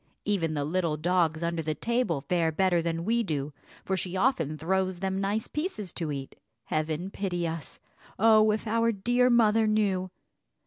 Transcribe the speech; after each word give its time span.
Even 0.25 0.55
the 0.55 0.65
little 0.65 0.97
dogs 0.97 1.43
under 1.43 1.61
the 1.61 1.75
table 1.75 2.21
fare 2.21 2.51
better 2.51 2.81
than 2.81 3.05
we 3.05 3.21
do, 3.21 3.53
for 3.85 3.95
she 3.95 4.17
often 4.17 4.57
throws 4.57 4.97
them 4.97 5.21
nice 5.21 5.47
pieces 5.47 5.93
to 5.93 6.11
eat. 6.11 6.37
Heaven 6.63 7.11
pity 7.11 7.47
us! 7.47 7.79
Oh, 8.17 8.49
if 8.49 8.65
our 8.65 8.91
dear 8.91 9.29
mother 9.29 9.67
knew! 9.67 10.09